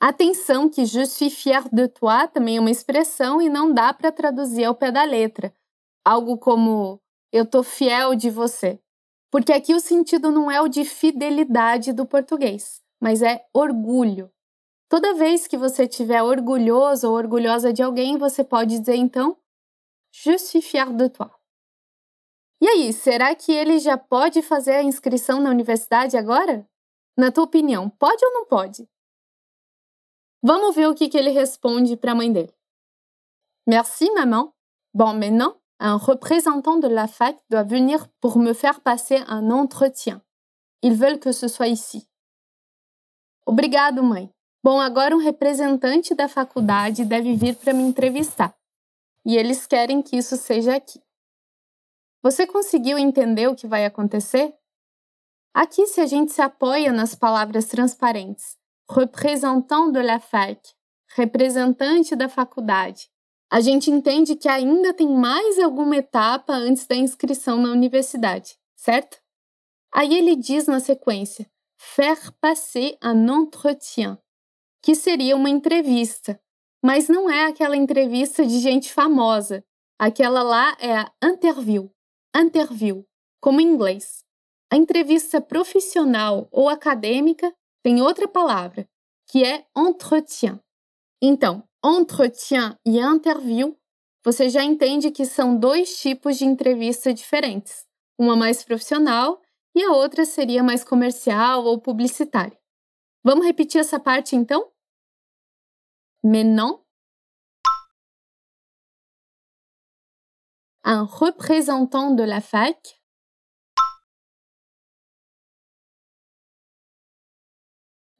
Atenção 0.00 0.70
que 0.70 0.84
je 0.84 1.04
suis 1.04 1.34
fière 1.34 1.68
de 1.72 1.88
toi 1.88 2.28
também 2.28 2.58
é 2.58 2.60
uma 2.60 2.70
expressão 2.70 3.42
e 3.42 3.48
não 3.48 3.74
dá 3.74 3.92
para 3.92 4.12
traduzir 4.12 4.62
ao 4.62 4.76
pé 4.76 4.92
da 4.92 5.02
letra. 5.02 5.52
Algo 6.04 6.38
como 6.38 7.00
eu 7.32 7.44
tô 7.44 7.64
fiel 7.64 8.14
de 8.14 8.30
você. 8.30 8.80
Porque 9.32 9.52
aqui 9.52 9.74
o 9.74 9.80
sentido 9.80 10.30
não 10.30 10.48
é 10.48 10.60
o 10.60 10.68
de 10.68 10.84
fidelidade 10.84 11.92
do 11.92 12.06
português, 12.06 12.80
mas 13.00 13.20
é 13.20 13.44
orgulho. 13.52 14.30
Toda 14.88 15.14
vez 15.14 15.48
que 15.48 15.56
você 15.56 15.86
estiver 15.86 16.22
orgulhoso 16.22 17.08
ou 17.08 17.16
orgulhosa 17.16 17.72
de 17.72 17.82
alguém, 17.82 18.16
você 18.16 18.44
pode 18.44 18.78
dizer 18.78 18.94
então 18.94 19.36
Je 20.12 20.38
suis 20.38 20.64
fière 20.64 20.92
de 20.92 21.08
toi. 21.08 21.41
E 22.62 22.68
aí, 22.68 22.92
será 22.92 23.34
que 23.34 23.50
ele 23.50 23.80
já 23.80 23.98
pode 23.98 24.40
fazer 24.40 24.74
a 24.74 24.84
inscrição 24.84 25.40
na 25.40 25.50
universidade 25.50 26.16
agora? 26.16 26.64
Na 27.18 27.32
tua 27.32 27.42
opinião, 27.42 27.90
pode 27.90 28.24
ou 28.24 28.32
não 28.32 28.46
pode? 28.46 28.88
Vamos 30.40 30.76
ver 30.76 30.86
o 30.86 30.94
que, 30.94 31.08
que 31.08 31.18
ele 31.18 31.30
responde 31.30 31.96
para 31.96 32.12
a 32.12 32.14
mãe 32.14 32.32
dele. 32.32 32.54
Merci, 33.66 34.08
maman. 34.12 34.52
Bon, 34.94 35.12
maintenant, 35.12 35.56
un 35.80 35.96
représentant 35.96 36.78
de 36.78 36.86
la 36.86 37.08
fac 37.08 37.36
doit 37.50 37.64
venir 37.64 38.08
pour 38.20 38.38
me 38.38 38.54
faire 38.54 38.80
passer 38.80 39.24
un 39.26 39.50
entretien. 39.50 40.22
Ils 40.84 40.94
veulent 40.94 41.18
que 41.18 41.32
ce 41.32 41.48
soit 41.48 41.66
ici. 41.66 42.08
Obrigado, 43.44 44.04
mãe. 44.04 44.32
Bom, 44.62 44.80
agora 44.80 45.16
um 45.16 45.18
representante 45.18 46.14
da 46.14 46.28
faculdade 46.28 47.04
deve 47.04 47.34
vir 47.34 47.56
para 47.56 47.74
me 47.74 47.82
entrevistar. 47.82 48.54
E 49.26 49.36
eles 49.36 49.66
querem 49.66 50.00
que 50.00 50.16
isso 50.16 50.36
seja 50.36 50.76
aqui. 50.76 51.02
Você 52.22 52.46
conseguiu 52.46 52.96
entender 52.98 53.48
o 53.48 53.54
que 53.54 53.66
vai 53.66 53.84
acontecer? 53.84 54.54
Aqui, 55.52 55.86
se 55.86 56.00
a 56.00 56.06
gente 56.06 56.32
se 56.32 56.40
apoia 56.40 56.92
nas 56.92 57.16
palavras 57.16 57.66
transparentes, 57.66 58.56
représentant 58.88 59.90
de 59.90 60.00
la 60.00 60.20
fac, 60.20 60.60
representante 61.16 62.14
da 62.14 62.28
faculdade, 62.28 63.10
a 63.50 63.60
gente 63.60 63.90
entende 63.90 64.36
que 64.36 64.48
ainda 64.48 64.94
tem 64.94 65.08
mais 65.08 65.58
alguma 65.58 65.96
etapa 65.96 66.52
antes 66.52 66.86
da 66.86 66.94
inscrição 66.94 67.60
na 67.60 67.72
universidade, 67.72 68.56
certo? 68.76 69.20
Aí 69.92 70.14
ele 70.14 70.36
diz 70.36 70.68
na 70.68 70.78
sequência, 70.78 71.50
faire 71.76 72.30
passer 72.40 72.96
un 73.02 73.42
entretien, 73.42 74.16
que 74.80 74.94
seria 74.94 75.34
uma 75.34 75.50
entrevista, 75.50 76.40
mas 76.82 77.08
não 77.08 77.28
é 77.28 77.46
aquela 77.46 77.76
entrevista 77.76 78.46
de 78.46 78.60
gente 78.60 78.92
famosa. 78.92 79.64
Aquela 79.98 80.42
lá 80.42 80.76
é 80.80 80.96
a 80.96 81.12
interview 81.22 81.92
interview, 82.36 83.04
como 83.40 83.60
em 83.60 83.66
inglês. 83.66 84.24
A 84.72 84.76
entrevista 84.76 85.40
profissional 85.40 86.48
ou 86.50 86.68
acadêmica 86.68 87.52
tem 87.82 88.00
outra 88.00 88.26
palavra, 88.26 88.88
que 89.28 89.44
é 89.44 89.66
entretien. 89.76 90.60
Então, 91.20 91.62
entretien 91.84 92.76
e 92.86 92.98
interview, 92.98 93.76
você 94.24 94.48
já 94.48 94.62
entende 94.62 95.10
que 95.10 95.24
são 95.26 95.58
dois 95.58 96.00
tipos 96.00 96.38
de 96.38 96.44
entrevista 96.44 97.12
diferentes. 97.12 97.86
Uma 98.18 98.36
mais 98.36 98.62
profissional 98.62 99.40
e 99.74 99.82
a 99.82 99.92
outra 99.92 100.24
seria 100.24 100.62
mais 100.62 100.84
comercial 100.84 101.64
ou 101.64 101.80
publicitária. 101.80 102.58
Vamos 103.24 103.44
repetir 103.44 103.80
essa 103.80 103.98
parte 103.98 104.36
então? 104.36 104.70
Maintenant, 106.22 106.81
un 110.84 111.04
représentant 111.04 112.10
de 112.10 112.22
la 112.22 112.40
fac 112.40 113.00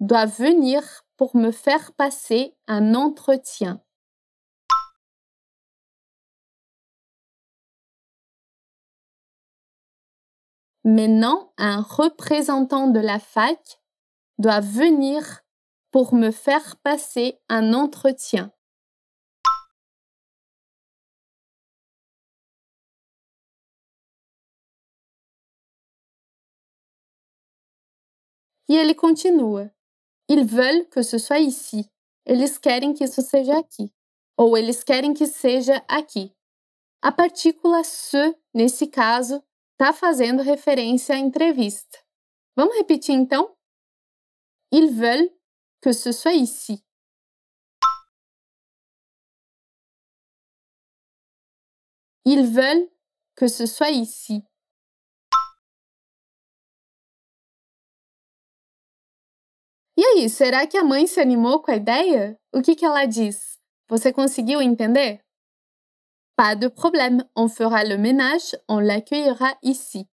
doit 0.00 0.26
venir 0.26 1.04
pour 1.16 1.36
me 1.36 1.52
faire 1.52 1.92
passer 1.92 2.56
un 2.66 2.94
entretien. 2.94 3.82
Maintenant, 10.84 11.52
un 11.58 11.80
représentant 11.80 12.88
de 12.88 12.98
la 12.98 13.20
fac 13.20 13.80
doit 14.38 14.58
venir 14.58 15.42
pour 15.92 16.14
me 16.14 16.32
faire 16.32 16.76
passer 16.82 17.40
un 17.48 17.72
entretien. 17.72 18.52
E 28.68 28.76
ele 28.76 28.94
continua: 28.94 29.72
Ils 30.28 30.44
veulent 30.44 30.88
que 30.88 31.02
ce 31.02 31.18
soit 31.18 31.40
ici. 31.40 31.90
eles 32.24 32.58
querem 32.58 32.94
que 32.94 33.04
isso 33.04 33.22
seja 33.22 33.58
aqui. 33.58 33.92
Ou 34.36 34.56
eles 34.56 34.82
querem 34.82 35.12
que 35.12 35.26
seja 35.26 35.84
aqui. 35.88 36.34
A 37.02 37.10
partícula 37.12 37.82
se, 37.84 38.36
nesse 38.54 38.86
caso, 38.86 39.42
está 39.72 39.92
fazendo 39.92 40.42
referência 40.42 41.14
à 41.14 41.18
entrevista. 41.18 41.98
Vamos 42.56 42.76
repetir 42.76 43.14
então? 43.14 43.56
Ils 44.70 44.90
veulent 44.90 45.30
que 45.82 45.92
ce 45.92 46.12
soit 46.12 46.34
ici. 46.34 46.82
Ils 52.24 52.46
veulent 52.46 52.88
que 53.36 53.48
ce 53.48 53.66
soit 53.66 53.90
ici. 53.90 54.44
Aí, 60.12 60.28
será 60.28 60.66
que 60.66 60.76
a 60.76 60.84
mãe 60.84 61.06
se 61.06 61.20
animou 61.20 61.60
com 61.60 61.70
a 61.70 61.76
ideia? 61.76 62.38
O 62.52 62.62
que, 62.62 62.74
que 62.74 62.84
ela 62.84 63.04
diz? 63.04 63.58
Você 63.88 64.12
conseguiu 64.12 64.62
entender? 64.62 65.20
Pas 66.36 66.56
de 66.56 66.70
problème, 66.70 67.22
on 67.36 67.48
fera 67.48 67.82
le 67.82 67.98
ménage, 67.98 68.56
on 68.68 68.80
l'accueillera 68.80 69.58
ici. 69.62 70.08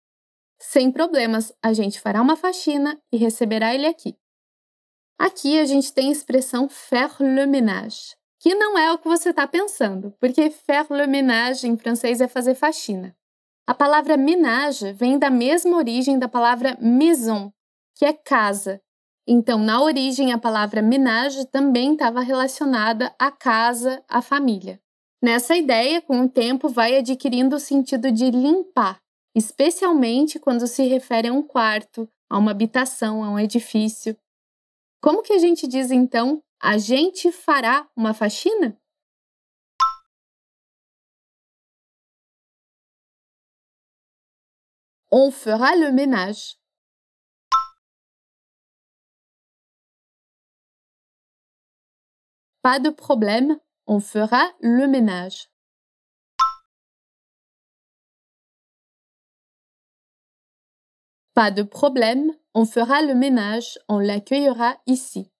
Sem 0.60 0.90
problemas, 0.92 1.52
a 1.62 1.72
gente 1.72 2.00
fará 2.00 2.22
uma 2.22 2.36
faxina 2.36 3.00
e 3.12 3.16
receberá 3.16 3.74
ele 3.74 3.86
aqui. 3.86 4.16
Aqui 5.18 5.58
a 5.58 5.64
gente 5.64 5.92
tem 5.92 6.08
a 6.08 6.12
expressão 6.12 6.68
faire 6.68 7.16
le 7.20 7.46
ménage, 7.46 8.16
que 8.40 8.54
não 8.54 8.78
é 8.78 8.92
o 8.92 8.98
que 8.98 9.08
você 9.08 9.30
está 9.30 9.46
pensando, 9.46 10.14
porque 10.20 10.50
faire 10.50 10.86
le 10.90 11.06
ménage 11.06 11.66
em 11.66 11.76
francês 11.76 12.20
é 12.20 12.28
fazer 12.28 12.54
faxina. 12.54 13.16
A 13.66 13.74
palavra 13.74 14.16
ménage 14.16 14.92
vem 14.92 15.18
da 15.18 15.30
mesma 15.30 15.76
origem 15.76 16.18
da 16.18 16.28
palavra 16.28 16.76
maison, 16.80 17.52
que 17.96 18.04
é 18.04 18.12
casa. 18.12 18.80
Então, 19.26 19.58
na 19.58 19.82
origem, 19.82 20.32
a 20.32 20.38
palavra 20.38 20.82
ménage 20.82 21.46
também 21.46 21.94
estava 21.94 22.20
relacionada 22.20 23.14
à 23.18 23.30
casa, 23.30 24.04
à 24.06 24.20
família. 24.20 24.78
Nessa 25.22 25.56
ideia, 25.56 26.02
com 26.02 26.20
o 26.20 26.28
tempo, 26.28 26.68
vai 26.68 26.98
adquirindo 26.98 27.56
o 27.56 27.60
sentido 27.60 28.12
de 28.12 28.30
limpar, 28.30 29.00
especialmente 29.34 30.38
quando 30.38 30.66
se 30.66 30.86
refere 30.86 31.28
a 31.28 31.32
um 31.32 31.42
quarto, 31.42 32.06
a 32.28 32.36
uma 32.36 32.50
habitação, 32.50 33.24
a 33.24 33.30
um 33.30 33.38
edifício. 33.38 34.14
Como 35.00 35.22
que 35.22 35.32
a 35.32 35.38
gente 35.38 35.66
diz 35.66 35.90
então, 35.90 36.42
a 36.62 36.76
gente 36.76 37.32
fará 37.32 37.88
uma 37.96 38.12
faxina? 38.12 38.78
On 45.10 45.30
fera 45.30 45.74
le 45.74 45.92
ménage. 45.92 46.56
Pas 52.64 52.80
de 52.80 52.88
problème, 52.88 53.60
on 53.86 54.00
fera 54.00 54.42
le 54.62 54.86
ménage. 54.86 55.50
Pas 61.34 61.50
de 61.50 61.62
problème, 61.62 62.32
on 62.54 62.64
fera 62.64 63.02
le 63.02 63.14
ménage, 63.14 63.78
on 63.86 63.98
l'accueillera 63.98 64.80
ici. 64.86 65.30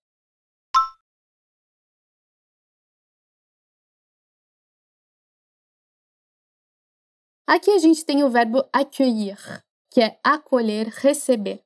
Aqui 7.47 7.71
a 7.71 7.79
gente 7.79 8.05
tem 8.05 8.23
o 8.23 8.29
verbo 8.29 8.69
accueillir, 8.71 9.65
que 9.91 10.03
é 10.03 10.21
acolher, 10.23 10.89
receber. 10.89 11.65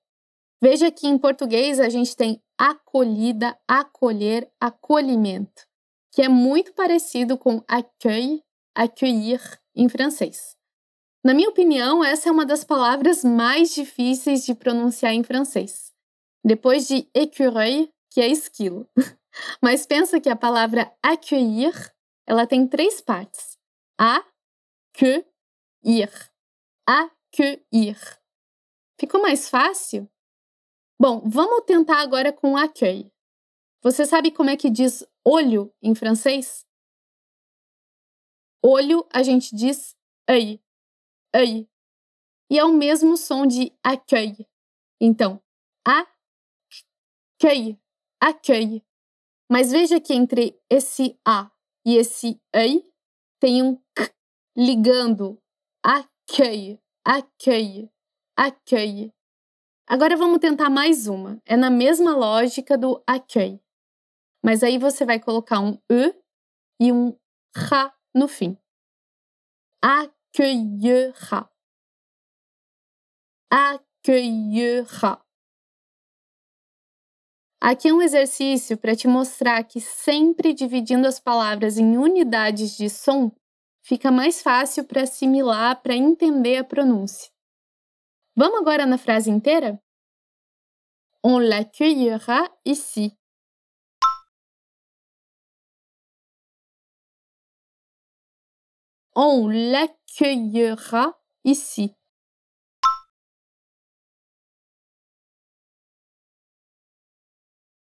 Veja 0.62 0.92
que 0.92 1.08
em 1.08 1.18
português 1.18 1.80
a 1.80 1.88
gente 1.88 2.14
tem 2.14 2.40
acolhida, 2.58 3.58
acolher, 3.66 4.50
acolhimento 4.60 5.68
que 6.18 6.22
é 6.22 6.28
muito 6.28 6.72
parecido 6.72 7.38
com 7.38 7.62
accueil, 7.68 8.42
accueillir 8.74 9.40
em 9.72 9.88
francês. 9.88 10.56
Na 11.24 11.32
minha 11.32 11.48
opinião, 11.48 12.04
essa 12.04 12.28
é 12.28 12.32
uma 12.32 12.44
das 12.44 12.64
palavras 12.64 13.22
mais 13.22 13.72
difíceis 13.72 14.44
de 14.44 14.52
pronunciar 14.52 15.12
em 15.12 15.22
francês, 15.22 15.92
depois 16.44 16.88
de 16.88 17.08
écureuil, 17.14 17.88
que 18.10 18.20
é 18.20 18.26
esquilo. 18.26 18.88
Mas 19.62 19.86
pensa 19.86 20.20
que 20.20 20.28
a 20.28 20.34
palavra 20.34 20.92
accueillir, 21.00 21.72
ela 22.26 22.48
tem 22.48 22.66
três 22.66 23.00
partes: 23.00 23.56
a, 23.96 24.24
que, 24.92 25.24
ir. 25.84 26.10
Accueillir. 26.84 27.96
Ficou 28.98 29.22
mais 29.22 29.48
fácil? 29.48 30.10
Bom, 31.00 31.22
vamos 31.24 31.64
tentar 31.64 32.00
agora 32.00 32.32
com 32.32 32.56
accueil. 32.56 33.08
Você 33.82 34.04
sabe 34.04 34.32
como 34.32 34.50
é 34.50 34.56
que 34.56 34.68
diz 34.68 35.06
olho 35.24 35.72
em 35.80 35.94
francês? 35.94 36.66
Olho 38.60 39.06
a 39.12 39.22
gente 39.22 39.54
diz 39.54 39.96
œil, 40.28 40.60
œil. 41.36 41.68
E 42.50 42.58
é 42.58 42.64
o 42.64 42.72
mesmo 42.72 43.16
som 43.16 43.46
de 43.46 43.72
accueil. 43.80 44.44
Então, 45.00 45.40
accueil, 45.86 47.78
accueil. 48.20 48.82
Mas 49.48 49.70
veja 49.70 50.00
que 50.00 50.12
entre 50.12 50.60
esse 50.68 51.16
a 51.24 51.48
e 51.86 51.94
esse 51.96 52.40
œil 52.54 52.82
tem 53.40 53.62
um 53.62 53.76
k 53.94 54.12
ligando 54.56 55.40
accueil, 55.80 56.80
accueil, 57.04 57.88
accueil. 58.36 59.12
Agora 59.90 60.18
vamos 60.18 60.38
tentar 60.38 60.68
mais 60.68 61.06
uma. 61.06 61.40
É 61.46 61.56
na 61.56 61.70
mesma 61.70 62.14
lógica 62.14 62.76
do 62.76 63.02
accueil. 63.06 63.58
Mas 64.44 64.62
aí 64.62 64.76
você 64.76 65.02
vai 65.06 65.18
colocar 65.18 65.60
um 65.60 65.80
E 65.90 66.14
e 66.78 66.92
um 66.92 67.16
RA 67.56 67.94
no 68.14 68.28
fim. 68.28 68.58
Accueillera. 69.82 71.48
Accueillera. 73.50 75.22
Aqui 77.58 77.88
é 77.88 77.94
um 77.94 78.02
exercício 78.02 78.76
para 78.76 78.94
te 78.94 79.08
mostrar 79.08 79.64
que 79.64 79.80
sempre 79.80 80.52
dividindo 80.52 81.08
as 81.08 81.18
palavras 81.18 81.78
em 81.78 81.96
unidades 81.96 82.76
de 82.76 82.90
som 82.90 83.32
fica 83.82 84.12
mais 84.12 84.42
fácil 84.42 84.84
para 84.84 85.04
assimilar, 85.04 85.80
para 85.80 85.96
entender 85.96 86.58
a 86.58 86.64
pronúncia. 86.64 87.32
Vamos 88.40 88.60
agora 88.60 88.86
na 88.86 88.96
frase 88.96 89.30
inteira? 89.30 89.82
On 91.24 91.40
l'accueillera 91.40 92.48
ici. 92.64 93.18
On 99.16 99.48
l'accueillera 99.72 101.18
ici. 101.44 101.92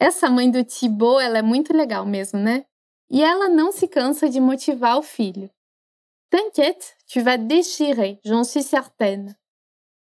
Essa 0.01 0.31
mãe 0.31 0.51
do 0.51 0.65
Thibaut, 0.65 1.21
ela 1.21 1.41
é 1.41 1.43
muito 1.43 1.77
legal 1.77 2.07
mesmo, 2.07 2.39
né? 2.39 2.65
E 3.11 3.23
ela 3.23 3.51
não 3.51 3.71
se 3.71 3.87
cansa 3.87 4.31
de 4.31 4.41
motivar 4.41 4.97
o 4.97 5.03
filho. 5.03 5.51
T'inquiète, 6.31 6.97
tu 7.07 7.21
vas 7.21 7.37
déchirer, 7.37 8.19
j'en 8.25 8.45
suis 8.45 8.63
certaine. 8.63 9.37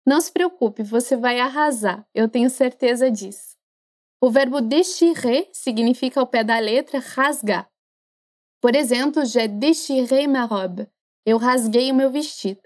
Não 0.10 0.20
se 0.20 0.32
preocupe, 0.32 0.82
você 0.82 1.16
vai 1.16 1.40
arrasar, 1.40 2.04
eu 2.16 2.28
tenho 2.28 2.50
certeza 2.50 3.12
disso. 3.12 3.56
O 4.20 4.32
verbo 4.32 4.60
déchirer 4.60 5.48
significa 5.54 6.20
ao 6.20 6.26
pé 6.26 6.44
da 6.44 6.58
letra 6.58 6.98
rasgar. 6.98 7.70
Por 8.60 8.76
exemplo, 8.76 9.24
j'ai 9.24 9.48
déchiré 9.48 10.26
ma 10.26 10.46
robe. 10.46 10.88
Eu 11.24 11.38
rasguei 11.38 11.92
o 11.92 11.94
meu 11.94 12.10
vestido. 12.10 12.60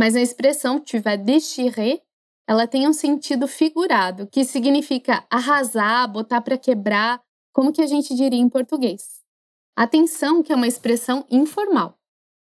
Mas 0.00 0.16
a 0.16 0.22
expressão 0.22 0.80
tu 0.80 0.98
vas 1.02 1.18
déchirer, 1.18 2.02
ela 2.48 2.66
tem 2.66 2.88
um 2.88 2.94
sentido 2.94 3.46
figurado, 3.46 4.26
que 4.28 4.42
significa 4.42 5.22
arrasar, 5.28 6.10
botar 6.10 6.40
para 6.40 6.56
quebrar, 6.56 7.20
como 7.52 7.74
que 7.74 7.82
a 7.82 7.86
gente 7.86 8.14
diria 8.14 8.40
em 8.40 8.48
português. 8.48 9.22
Atenção 9.76 10.42
que 10.42 10.50
é 10.50 10.56
uma 10.56 10.66
expressão 10.66 11.26
informal. 11.30 11.98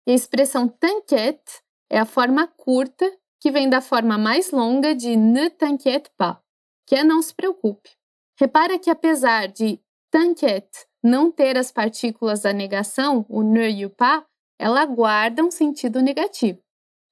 E 0.09 0.11
a 0.11 0.15
expressão 0.17 0.67
t'inquiète 0.67 1.63
é 1.89 2.01
a 2.01 2.05
forma 2.05 2.49
curta 2.49 3.09
que 3.41 3.51
vem 3.51 3.69
da 3.69 3.81
forma 3.81 4.19
mais 4.19 4.51
longa 4.51 4.95
de 4.95 5.17
ne 5.17 5.49
t'inquiète 5.49 6.11
pas, 6.17 6.43
que 6.87 6.95
é 6.95 7.03
não 7.03 7.23
se 7.23 7.35
preocupe. 7.35 7.91
Repara 8.39 8.79
que 8.79 8.91
apesar 8.91 9.49
de 9.49 9.81
t'inquiète 10.11 10.87
não 11.03 11.33
ter 11.33 11.57
as 11.57 11.73
partículas 11.73 12.43
da 12.43 12.53
negação, 12.53 13.25
o 13.29 13.43
ne 13.43 13.71
e 13.71 13.87
o 13.87 13.91
pas, 13.91 14.25
ela 14.59 14.85
guarda 14.85 15.43
um 15.43 15.51
sentido 15.51 16.03
negativo. 16.03 16.63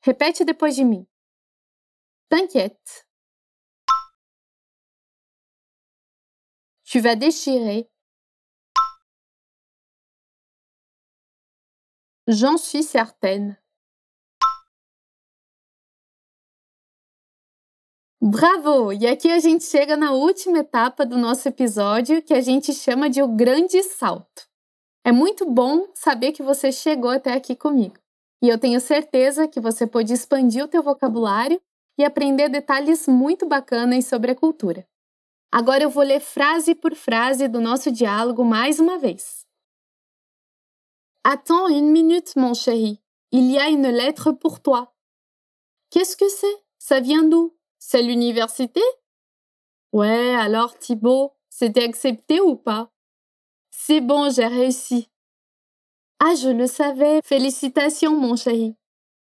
Repete 0.05 0.45
depois 0.45 0.77
de 0.77 0.85
mim. 0.85 1.07
T'inquiète. 2.29 3.07
Tu 6.85 7.01
vas 7.01 7.17
déchirer. 7.17 7.91
J'en 12.27 12.59
suis 12.59 12.83
certaine. 12.83 13.57
Bravo! 18.21 18.93
E 18.93 19.07
aqui 19.07 19.31
a 19.31 19.39
gente 19.39 19.63
chega 19.63 19.97
na 19.97 20.11
última 20.11 20.59
etapa 20.59 21.07
do 21.07 21.17
nosso 21.17 21.47
episódio, 21.47 22.21
que 22.21 22.35
a 22.35 22.41
gente 22.41 22.73
chama 22.73 23.09
de 23.09 23.23
o 23.23 23.29
grande 23.29 23.81
salto. 23.85 24.49
É 25.05 25.13
muito 25.13 25.49
bom 25.49 25.87
saber 25.95 26.33
que 26.33 26.43
você 26.43 26.73
chegou 26.73 27.11
até 27.11 27.33
aqui 27.33 27.55
comigo. 27.55 27.95
E 28.43 28.49
eu 28.49 28.59
tenho 28.59 28.81
certeza 28.81 29.47
que 29.47 29.61
você 29.61 29.87
pode 29.87 30.13
expandir 30.13 30.65
o 30.65 30.69
teu 30.69 30.83
vocabulário 30.83 31.63
e 31.97 32.05
aprender 32.05 32.49
detalhes 32.49 33.07
muito 33.07 33.47
bacanas 33.47 34.07
sobre 34.07 34.33
a 34.33 34.35
cultura. 34.35 34.85
Agora 35.53 35.85
eu 35.85 35.91
vou 35.91 36.03
ler 36.03 36.21
frase 36.21 36.75
por 36.75 36.97
frase 36.97 37.47
do 37.47 37.61
nosso 37.61 37.91
diálogo 37.91 38.45
mais 38.45 38.81
uma 38.81 38.99
vez. 38.99 39.47
Attends 41.25 41.71
une 41.71 41.93
minute, 41.93 42.33
mon 42.37 42.53
chéri. 42.53 43.01
Il 43.31 43.51
y 43.51 43.59
a 43.59 43.69
une 43.69 43.91
lettre 43.91 44.33
pour 44.33 44.59
toi. 44.59 44.93
Qu'est-ce 45.91 46.17
que 46.17 46.29
c'est 46.29 46.65
Ça 46.79 47.01
vient 47.01 47.23
d'où 47.23 47.58
C'est 47.91 48.03
l'université? 48.03 48.83
Ouais, 49.95 50.35
alors 50.35 50.77
Thibaut, 50.77 51.33
c'était 51.49 51.85
accepté 51.85 52.39
ou 52.39 52.55
pas? 52.55 52.91
C'est 53.71 54.03
bon, 54.03 54.31
j'ai 54.31 54.47
réussi. 54.47 55.09
Ah, 56.21 56.35
je 56.35 56.51
le 56.51 56.67
savais. 56.67 57.23
Félicitations, 57.25 58.15
mon 58.15 58.37
chéri. 58.37 58.77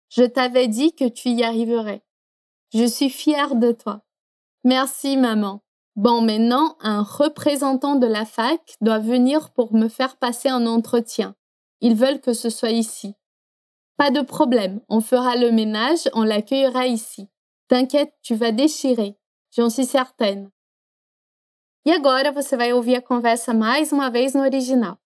Je 0.09 0.23
t'avais 0.23 0.69
dit 0.69 0.95
que 0.95 1.07
tu 1.07 1.29
y 1.29 1.45
arriverais. 1.45 2.03
Je 2.73 2.87
suis 2.87 3.11
fière 3.11 3.57
de 3.57 3.73
toi. 3.73 4.01
Merci, 4.64 5.19
maman. 5.19 5.61
Bon, 5.95 6.23
maintenant, 6.23 6.79
un 6.81 7.03
représentant 7.03 7.97
de 7.97 8.07
la 8.07 8.25
fac 8.25 8.62
doit 8.81 9.01
venir 9.01 9.51
pour 9.51 9.75
me 9.75 9.88
faire 9.88 10.16
passer 10.16 10.49
un 10.49 10.66
entretien. 10.66 11.37
Ils 11.83 11.95
veulent 11.95 12.23
que 12.23 12.33
ce 12.33 12.49
soit 12.49 12.71
ici. 12.71 13.16
Pas 13.99 14.11
de 14.11 14.23
problème, 14.23 14.81
on 14.88 15.03
fera 15.03 15.37
le 15.37 15.53
ménage, 15.53 16.09
on 16.14 16.23
l'accueillera 16.23 16.87
ici. 16.87 17.29
T'inquiète, 17.68 18.12
tu 18.22 18.37
vas 18.37 18.52
déchirer. 18.52 19.16
J'en 19.57 19.70
suis 19.70 19.87
certaine. 19.87 20.50
E 21.85 21.90
agora 21.90 22.33
você 22.33 22.57
vai 22.57 22.72
ouvir 22.72 22.96
a 22.96 23.02
conversa 23.02 23.52
mais 23.52 23.92
uma 23.92 24.11
vez 24.11 24.35
no 24.35 24.42
original. 24.42 24.96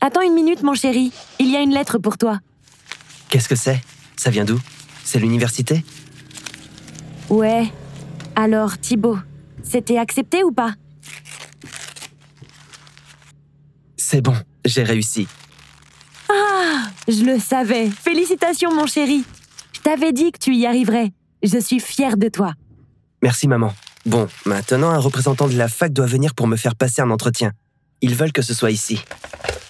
Attends 0.00 0.22
une 0.22 0.34
minute, 0.34 0.62
mon 0.62 0.74
chéri. 0.74 1.12
Il 1.38 1.48
y 1.48 1.56
a 1.56 1.60
une 1.60 1.72
lettre 1.72 1.98
pour 1.98 2.18
toi. 2.18 2.40
Qu'est-ce 3.28 3.48
que 3.48 3.54
c'est? 3.54 3.80
Ça 4.16 4.30
vient 4.30 4.44
d'où? 4.44 4.58
C'est 5.04 5.20
l'université? 5.20 5.84
Ouais. 7.30 7.72
Alors, 8.34 8.78
Thibaut, 8.78 9.18
c'était 9.62 9.98
accepté 9.98 10.42
ou 10.42 10.50
pas? 10.50 10.74
C'est 13.96 14.20
bon, 14.20 14.34
j'ai 14.64 14.82
réussi. 14.82 15.28
Je 17.08 17.24
le 17.24 17.38
savais. 17.38 17.88
Félicitations, 17.90 18.74
mon 18.74 18.86
chéri. 18.86 19.24
Je 19.72 19.80
t'avais 19.80 20.12
dit 20.12 20.30
que 20.30 20.38
tu 20.38 20.54
y 20.54 20.66
arriverais. 20.66 21.10
Je 21.42 21.58
suis 21.58 21.80
fière 21.80 22.16
de 22.16 22.28
toi. 22.28 22.52
Merci 23.22 23.48
maman. 23.48 23.72
Bon, 24.06 24.28
maintenant 24.46 24.90
un 24.90 24.98
représentant 24.98 25.48
de 25.48 25.56
la 25.56 25.68
fac 25.68 25.92
doit 25.92 26.06
venir 26.06 26.34
pour 26.34 26.46
me 26.46 26.56
faire 26.56 26.74
passer 26.74 27.02
un 27.02 27.10
entretien. 27.10 27.52
Ils 28.00 28.14
veulent 28.14 28.32
que 28.32 28.42
ce 28.42 28.54
soit 28.54 28.70
ici. 28.70 29.00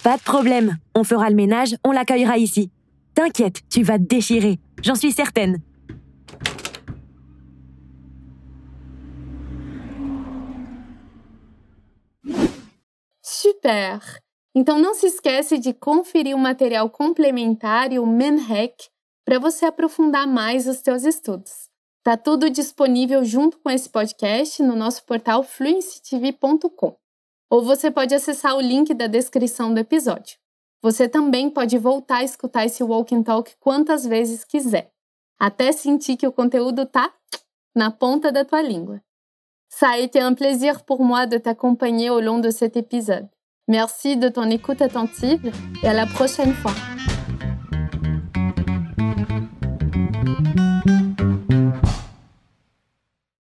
Pas 0.03 0.17
de 0.17 0.23
problème. 0.23 0.79
On 0.95 1.05
fera 1.05 1.29
le 1.29 1.37
ménage, 1.37 1.77
on 1.85 1.93
l'accueillera 1.93 2.39
ici. 2.39 2.71
T'inquiète, 3.15 3.61
tu 3.71 3.83
vas 3.83 3.99
te 3.99 4.05
déchirer. 4.05 4.59
J'en 4.83 4.95
suis 4.95 5.13
certaine. 5.13 5.59
Super! 13.23 14.01
Então 14.55 14.79
não 14.79 14.95
se 14.95 15.07
esquece 15.07 15.59
de 15.59 15.73
conferir 15.73 16.37
o 16.37 16.39
material 16.39 16.91
complementar 16.91 17.93
e 17.93 17.99
o 17.99 18.07
Menhack 18.07 18.89
para 19.25 19.39
você 19.39 19.65
aprofundar 19.65 20.27
mais 20.27 20.67
os 20.67 20.79
seus 20.79 21.05
estudos. 21.05 21.71
Tá 22.03 22.17
tudo 22.17 22.51
disponível 22.51 23.25
junto 23.25 23.59
com 23.61 23.71
esse 23.71 23.89
podcast 23.89 24.63
no 24.63 24.75
nosso 24.75 25.05
portal 25.05 25.43
fluencytv.com. 25.43 26.97
Ou 27.49 27.63
você 27.63 27.91
pode 27.91 28.15
acessar 28.15 28.57
o 28.57 28.61
link 28.61 28.93
da 28.93 29.07
descrição 29.07 29.73
do 29.73 29.79
episódio. 29.79 30.37
Você 30.83 31.09
também 31.09 31.49
pode 31.49 31.79
voltar 31.79 32.19
a 32.19 32.25
escutar 32.25 32.65
esse 32.65 32.83
Walk 32.83 33.15
and 33.15 33.23
Talk 33.23 33.55
quantas 33.61 34.05
vezes 34.05 34.45
quiser, 34.45 34.91
até 35.39 35.71
sentir 35.71 36.17
que 36.17 36.27
o 36.27 36.33
conteúdo 36.33 36.85
tá 36.85 37.15
na 37.75 37.91
ponta 37.91 38.33
da 38.33 38.45
tua 38.45 38.61
língua. 38.61 39.01
Ça 39.71 39.91
a 39.91 39.99
été 39.99 40.21
un 40.21 40.35
plaisir 40.35 40.85
pour 40.85 41.03
moi 41.03 41.25
de 41.25 41.39
t'accompagner 41.39 42.11
au 42.11 42.21
long 42.21 42.41
de 42.41 42.51
cet 42.51 42.77
épisode. 42.77 43.29
Merci 43.69 44.17
de 44.17 44.29
ton 44.29 44.51
écoute 44.51 44.83
attentive 44.83 45.53
et 45.83 45.89
à 45.89 45.93
la 45.93 46.07
prochaine 46.07 46.53
fois. 46.53 46.75